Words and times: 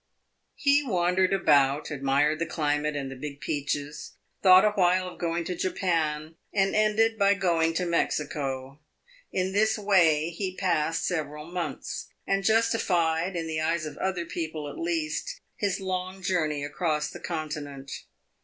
He 0.55 0.83
wandered 0.83 1.31
about, 1.31 1.91
admired 1.91 2.39
the 2.39 2.47
climate 2.47 2.95
and 2.95 3.11
the 3.11 3.15
big 3.15 3.39
peaches, 3.39 4.13
thought 4.41 4.65
a 4.65 4.71
while 4.71 5.07
of 5.07 5.19
going 5.19 5.43
to 5.43 5.55
Japan, 5.55 6.37
and 6.51 6.75
ended 6.75 7.19
by 7.19 7.35
going 7.35 7.75
to 7.75 7.85
Mexico. 7.85 8.79
In 9.31 9.51
this 9.51 9.77
way 9.77 10.31
he 10.31 10.55
passed 10.57 11.05
several 11.05 11.45
months, 11.51 12.07
and 12.25 12.43
justified, 12.43 13.35
in 13.35 13.45
the 13.45 13.61
eyes 13.61 13.85
of 13.85 13.95
other 13.97 14.25
people 14.25 14.67
at 14.71 14.79
least, 14.79 15.39
his 15.55 15.79
long 15.79 16.23
journey 16.23 16.63
across 16.63 17.11
the 17.11 17.19
Continent. 17.19 17.91